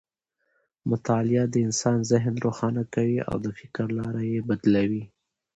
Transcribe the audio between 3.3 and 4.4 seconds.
د فکر لاره یې